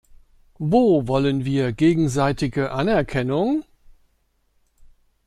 Wo 0.57 1.07
wollen 1.07 1.45
wir 1.45 1.73
gegenseitige 1.73 2.71
Anerkennung? 2.71 3.63